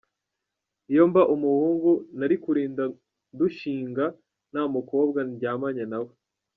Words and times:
Iyo 0.91 1.03
mba 1.09 1.21
umuhungu 1.33 1.91
nari 2.17 2.35
kurinda 2.43 2.83
ndushinga 3.33 4.05
nta 4.51 4.63
mukobwa 4.75 5.19
ndyamanye 5.29 5.83
na 5.93 5.99
we 6.05 6.11